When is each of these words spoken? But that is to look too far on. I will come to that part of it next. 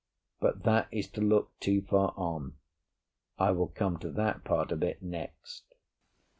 But 0.39 0.63
that 0.63 0.87
is 0.91 1.07
to 1.11 1.21
look 1.21 1.51
too 1.59 1.83
far 1.83 2.15
on. 2.17 2.55
I 3.37 3.51
will 3.51 3.67
come 3.67 3.99
to 3.99 4.09
that 4.13 4.43
part 4.43 4.71
of 4.71 4.81
it 4.81 5.03
next. 5.03 5.75